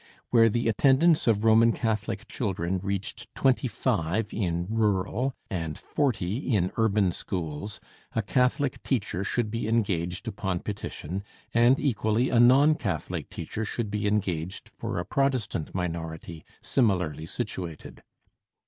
[0.31, 6.71] Where the attendance of Roman Catholic children reached twenty five in rural and forty in
[6.75, 7.79] urban schools,
[8.15, 13.91] a Catholic teacher should be engaged upon petition, and equally a non Catholic teacher should
[13.91, 18.01] be engaged for a Protestant minority similarly situated.